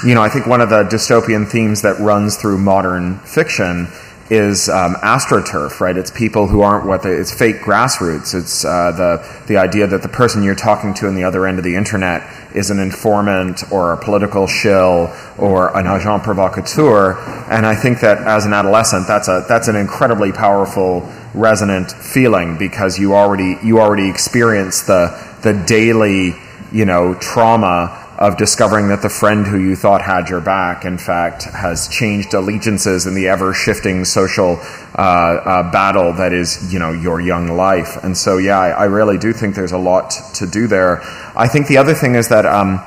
[0.05, 3.87] you know I think one of the dystopian themes that runs through modern fiction
[4.31, 5.97] is um, astroturf, right?
[5.97, 8.35] It's people who aren't what they, it's fake grassroots.
[8.35, 11.59] It's uh, the the idea that the person you're talking to on the other end
[11.59, 12.23] of the internet
[12.55, 17.19] is an informant or a political shill or an agent provocateur.
[17.51, 22.57] And I think that as an adolescent, that's a that's an incredibly powerful resonant feeling
[22.57, 25.11] because you already you already experience the
[25.43, 26.35] the daily
[26.73, 30.99] you know trauma of discovering that the friend who you thought had your back, in
[30.99, 34.59] fact, has changed allegiances in the ever shifting social
[34.97, 38.03] uh, uh, battle that is, you know, your young life.
[38.05, 41.03] And so, yeah, I, I really do think there's a lot to do there.
[41.37, 42.81] I think the other thing is that um,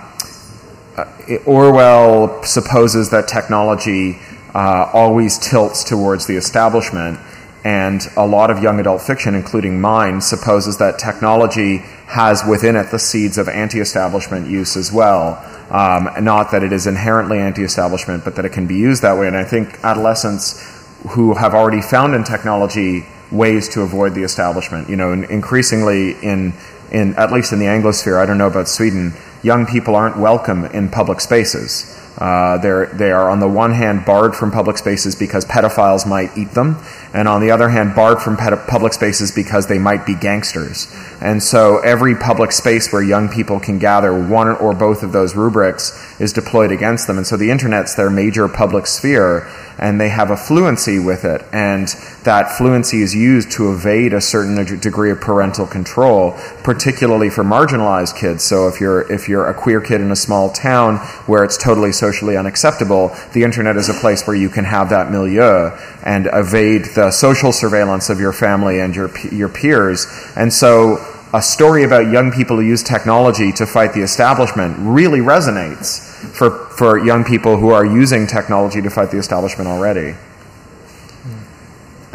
[0.96, 1.06] uh,
[1.46, 4.20] Orwell supposes that technology
[4.56, 7.20] uh, always tilts towards the establishment.
[7.66, 12.90] And a lot of young adult fiction, including mine, supposes that technology has within it
[12.90, 15.44] the seeds of anti establishment use as well.
[15.70, 19.18] Um, not that it is inherently anti establishment, but that it can be used that
[19.18, 19.28] way.
[19.28, 20.74] And I think adolescents
[21.10, 26.54] who have already found in technology ways to avoid the establishment, you know, increasingly in,
[26.92, 30.66] in, at least in the Anglosphere, I don't know about Sweden, young people aren't welcome
[30.66, 31.94] in public spaces.
[32.18, 36.36] Uh, they're, they are, on the one hand, barred from public spaces because pedophiles might
[36.36, 36.76] eat them,
[37.14, 40.92] and on the other hand, barred from public spaces because they might be gangsters.
[41.22, 45.36] And so, every public space where young people can gather, one or both of those
[45.36, 47.18] rubrics is deployed against them.
[47.18, 51.44] And so, the internet's their major public sphere, and they have a fluency with it.
[51.52, 51.88] And
[52.24, 58.20] that fluency is used to evade a certain degree of parental control, particularly for marginalized
[58.20, 58.44] kids.
[58.44, 61.92] So if you're if you're a queer kid in a small town where it's totally
[61.92, 65.72] socially unacceptable, the internet is a place where you can have that milieu
[66.04, 70.08] and evade the social surveillance of your family and your your peers.
[70.36, 70.98] And so
[71.34, 76.52] a story about young people who use technology to fight the establishment really resonates for,
[76.78, 80.16] for young people who are using technology to fight the establishment already.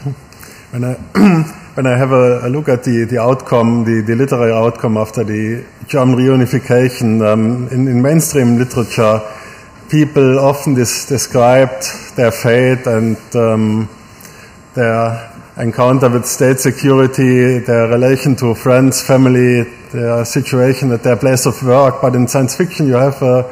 [0.73, 0.95] When I,
[1.75, 5.23] when I have a, a look at the, the outcome, the, the literary outcome after
[5.23, 9.21] the German reunification, um, in, in mainstream literature,
[9.91, 13.89] people often dis- described their fate and um,
[14.75, 21.47] their encounter with state security, their relation to friends, family, their situation at their place
[21.47, 22.01] of work.
[22.01, 23.43] But in science fiction, you have uh,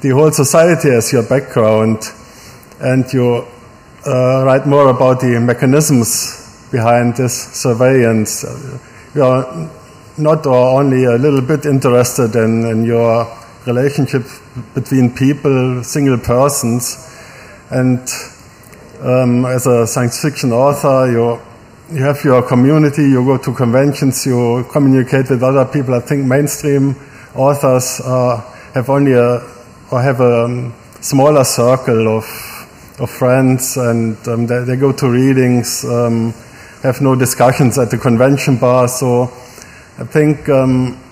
[0.00, 2.02] the whole society as your background,
[2.80, 3.46] and you
[4.06, 8.44] uh, write more about the mechanisms behind this surveillance.
[9.14, 9.70] You are
[10.16, 13.26] not or only a little bit interested in, in your
[13.66, 14.22] relationship
[14.74, 17.06] between people, single persons,
[17.70, 18.00] and
[19.02, 21.40] um, as a science fiction author, you
[21.92, 25.94] you have your community, you go to conventions, you communicate with other people.
[25.94, 26.94] I think mainstream
[27.34, 28.40] authors uh,
[28.74, 29.40] have only a
[29.90, 32.24] or have a um, smaller circle of
[33.00, 36.32] of friends, and um, they, they, go to readings, um,
[36.82, 38.88] have no discussions at the convention bar.
[38.88, 39.24] So
[39.98, 41.02] I think um,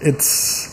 [0.00, 0.70] it's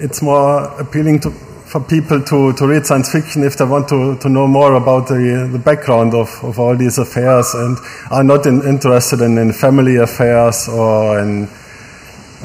[0.00, 4.16] it's more appealing to for people to, to read science fiction if they want to,
[4.18, 7.76] to know more about the, the background of, of all these affairs and
[8.12, 11.48] are not in, interested in, in family affairs or in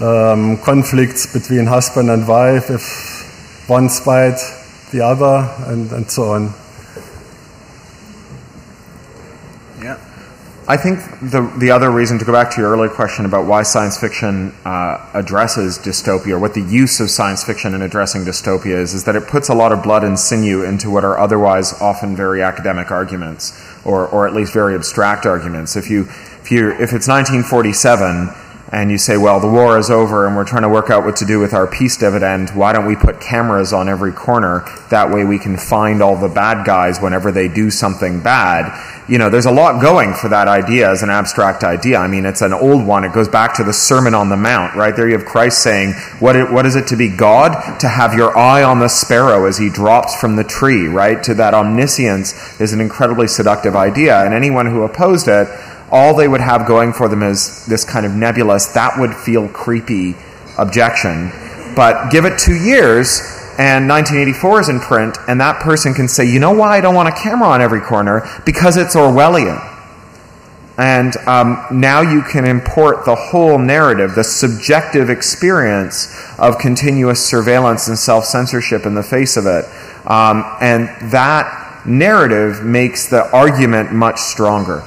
[0.01, 3.10] um, conflicts between husband and wife if
[3.71, 4.37] one spite
[4.91, 6.53] the other and, and so on.
[9.81, 9.95] Yeah.
[10.67, 10.99] I think
[11.31, 14.53] the, the other reason, to go back to your earlier question about why science fiction
[14.65, 19.05] uh, addresses dystopia, or what the use of science fiction in addressing dystopia is, is
[19.05, 22.43] that it puts a lot of blood and sinew into what are otherwise often very
[22.43, 23.53] academic arguments,
[23.85, 25.77] or, or at least very abstract arguments.
[25.77, 26.01] If, you,
[26.43, 28.27] if, you, if it's 1947,
[28.71, 31.17] and you say, well, the war is over and we're trying to work out what
[31.17, 34.63] to do with our peace dividend, why don't we put cameras on every corner?
[34.89, 38.71] That way we can find all the bad guys whenever they do something bad.
[39.09, 41.97] You know, there's a lot going for that idea as an abstract idea.
[41.97, 43.03] I mean, it's an old one.
[43.03, 44.95] It goes back to the Sermon on the Mount, right?
[44.95, 47.79] There you have Christ saying, what, it, what is it to be God?
[47.79, 51.21] To have your eye on the sparrow as he drops from the tree, right?
[51.23, 54.23] To that omniscience is an incredibly seductive idea.
[54.23, 55.49] And anyone who opposed it,
[55.91, 59.47] all they would have going for them is this kind of nebulous, that would feel
[59.49, 60.15] creepy
[60.57, 61.31] objection.
[61.75, 63.19] But give it two years,
[63.57, 66.95] and 1984 is in print, and that person can say, you know why I don't
[66.95, 68.27] want a camera on every corner?
[68.45, 69.67] Because it's Orwellian.
[70.77, 76.07] And um, now you can import the whole narrative, the subjective experience
[76.39, 79.65] of continuous surveillance and self censorship in the face of it.
[80.09, 84.83] Um, and that narrative makes the argument much stronger.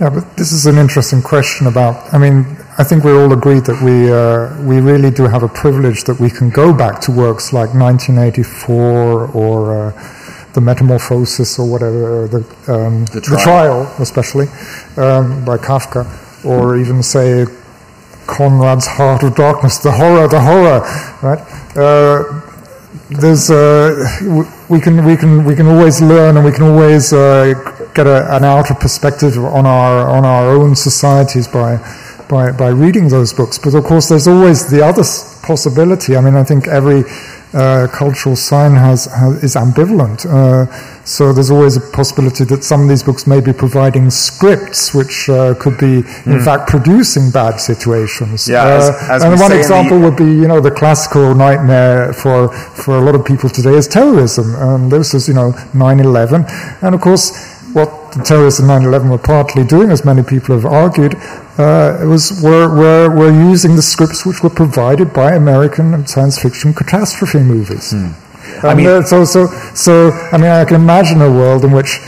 [0.00, 2.14] Yeah, but this is an interesting question about.
[2.14, 2.46] I mean,
[2.78, 6.20] I think we all agree that we uh, we really do have a privilege that
[6.20, 9.88] we can go back to works like 1984 or.
[9.88, 10.14] Uh,
[10.54, 12.38] the Metamorphosis or whatever, the,
[12.72, 13.36] um, the, trial.
[13.36, 13.94] the, trial.
[14.00, 14.46] especially,
[14.96, 16.02] um, by Kafka,
[16.44, 17.44] or even say
[18.26, 20.80] Conrad's Heart of Darkness, the horror, the horror,
[21.22, 21.40] right?
[21.76, 22.24] Uh,
[23.10, 23.94] there's uh,
[24.68, 27.54] we can we can we can always learn and we can always uh,
[27.98, 31.70] get a, an outer perspective on our on our own societies by
[32.28, 33.58] by by reading those books.
[33.58, 35.04] But of course, there's always the other
[35.42, 36.16] possibility.
[36.16, 37.02] I mean, I think every
[37.54, 40.26] uh, cultural sign has, has is ambivalent.
[40.26, 40.66] Uh,
[41.04, 45.30] so there's always a possibility that some of these books may be providing scripts which
[45.30, 46.44] uh, could be, in hmm.
[46.44, 48.48] fact, producing bad situations.
[48.48, 52.48] Yeah, as, uh, as and one example would be, you know, the classical nightmare for
[52.52, 54.54] for a lot of people today is terrorism.
[54.54, 56.44] And this is, you know, 9/11,
[56.82, 57.57] and of course
[58.12, 61.14] the terrorists in 9/11 were partly doing, as many people have argued,
[61.58, 66.74] uh, was were, were, were using the scripts which were provided by American science fiction
[66.74, 67.90] catastrophe movies.
[67.92, 68.66] Hmm.
[68.66, 72.00] I mean, uh, so so so I mean, I can imagine a world in which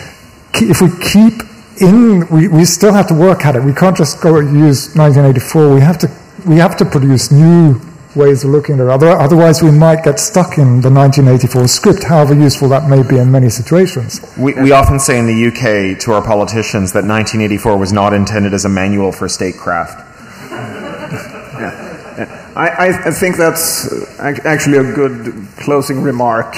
[0.54, 1.42] if we keep
[1.80, 3.62] in, we, we still have to work at it.
[3.62, 5.74] We can't just go use 1984.
[5.74, 6.08] We have to
[6.46, 7.80] we have to produce new
[8.14, 9.02] ways of looking at it.
[9.02, 13.30] Otherwise, we might get stuck in the 1984 script, however useful that may be in
[13.30, 14.20] many situations.
[14.36, 18.52] We, we often say in the UK to our politicians that 1984 was not intended
[18.52, 19.98] as a manual for statecraft.
[20.50, 22.52] yeah.
[22.56, 26.56] I, I, think that's actually a good closing remark.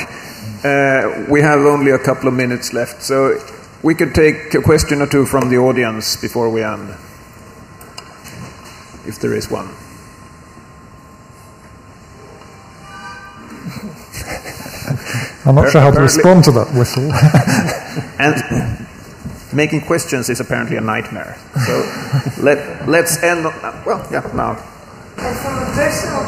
[0.64, 3.38] Uh, we have only a couple of minutes left, so
[3.82, 6.88] we could take a question or two from the audience before we end,
[9.06, 9.68] if there is one.
[15.44, 17.10] I'm not sure how to respond to that whistle.
[18.22, 18.38] and
[19.50, 21.34] making questions is apparently a nightmare.
[21.66, 21.82] So
[22.42, 24.54] let, let's end on, well, yeah, now.
[25.18, 26.22] And from a personal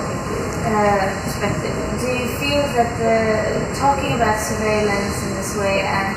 [0.67, 6.11] uh, perspective, do you feel that the, talking about surveillance in this way and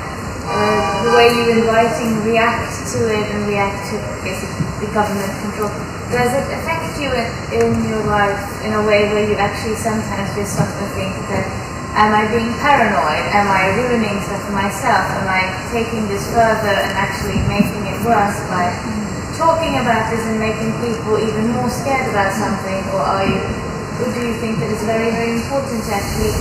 [0.50, 3.96] uh, the way you in writing react to it and react to
[4.26, 5.70] basically government control,
[6.10, 7.30] does it affect you in,
[7.62, 11.46] in your life in a way where you actually sometimes just stop and think that
[11.98, 13.26] Am I being paranoid?
[13.34, 15.02] Am I ruining stuff for myself?
[15.18, 18.70] Am I taking this further and actually making it worse by
[19.34, 22.86] talking about this and making people even more scared about something?
[22.94, 23.42] Or are you,
[23.98, 26.38] or do you think that it's very, very important to actually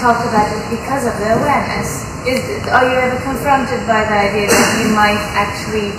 [0.00, 2.08] talk about it because of the awareness?
[2.24, 2.40] Is,
[2.72, 5.92] are you ever confronted by the idea that you might actually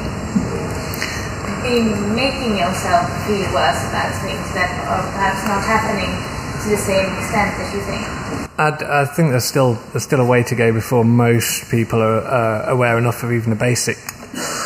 [1.62, 1.86] be
[2.18, 6.35] making yourself feel worse about things that are perhaps not happening
[6.66, 8.50] to the same extent that you think?
[8.58, 12.22] I, I think there's still there's still a way to go before most people are
[12.22, 13.98] uh, aware enough of even the basic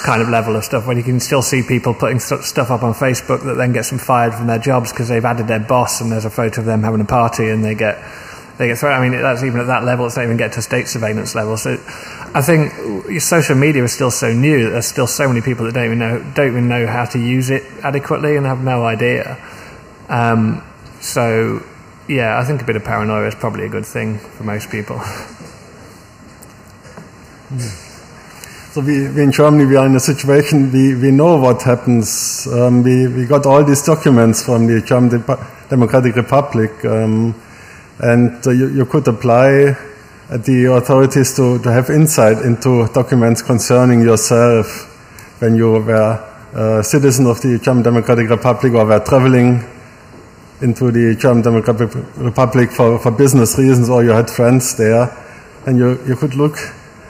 [0.05, 2.93] kind of level of stuff when you can still see people putting stuff up on
[2.93, 6.11] Facebook that then gets them fired from their jobs because they've added their boss and
[6.11, 8.01] there's a photo of them having a party and they get
[8.57, 8.93] they get thrown.
[8.93, 10.05] I mean, that's even at that level.
[10.05, 11.55] It's not even get to state surveillance level.
[11.57, 11.73] So,
[12.33, 15.73] I think social media is still so new that there's still so many people that
[15.73, 19.37] don't even know don't even know how to use it adequately and have no idea.
[20.09, 20.61] Um,
[20.99, 21.63] so,
[22.09, 24.99] yeah, I think a bit of paranoia is probably a good thing for most people.
[28.71, 32.45] So we, we, in Germany we are in a situation we, we know what happens.
[32.45, 35.09] Um, we, we got all these documents from the German
[35.69, 36.85] Democratic Republic.
[36.85, 37.33] Um,
[37.97, 39.75] and uh, you, you, could apply
[40.29, 44.67] at the authorities to, to have insight into documents concerning yourself
[45.41, 49.65] when you were a citizen of the German Democratic Republic or were traveling
[50.61, 55.07] into the German Democratic Republic for, for business reasons or you had friends there
[55.65, 56.57] and you, you could look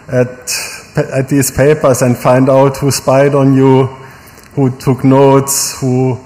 [0.07, 0.51] at,
[0.97, 3.85] at these papers and find out who spied on you,
[4.55, 6.19] who took notes, who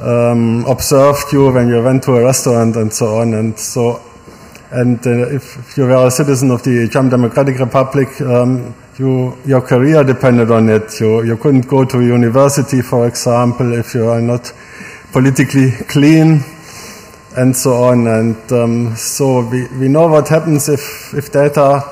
[0.00, 3.34] um, observed you when you went to a restaurant and so on.
[3.34, 4.02] And so,
[4.70, 9.60] and uh, if you were a citizen of the German Democratic Republic, um, you, your
[9.60, 11.00] career depended on it.
[11.00, 14.52] You, you couldn't go to university, for example, if you are not
[15.12, 16.42] politically clean,
[17.36, 18.06] and so on.
[18.06, 21.82] And um, so we, we know what happens if, if data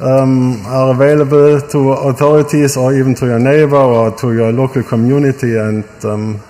[0.00, 5.56] um, are available to authorities or even to your neighbor or to your local community.
[5.56, 6.40] And um,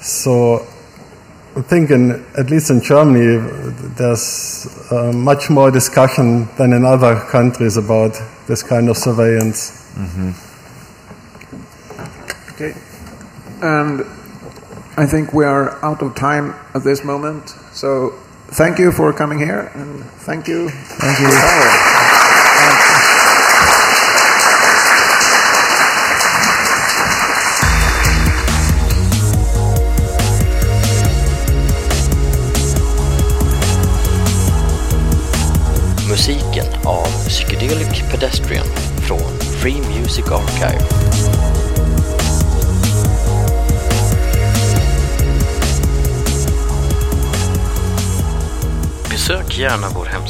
[0.00, 0.66] so
[1.56, 3.38] I think, in, at least in Germany,
[3.96, 8.16] there's uh, much more discussion than in other countries about
[8.46, 9.92] this kind of surveillance.
[9.96, 10.30] Mm-hmm.
[12.54, 12.74] Okay.
[13.62, 14.06] And
[15.00, 17.48] I think we are out of time at this moment.
[17.72, 18.10] So
[18.48, 20.68] thank you for coming here, and thank you.
[20.68, 21.89] Thank you.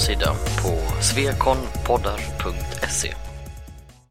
[0.01, 3.30] Hemsida på svekonpoddar.se